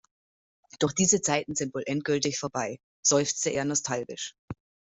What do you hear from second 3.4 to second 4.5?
er nostalgisch.